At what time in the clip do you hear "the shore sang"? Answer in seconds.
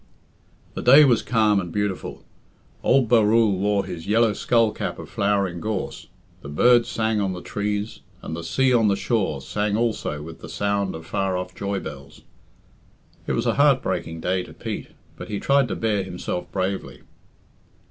8.87-9.77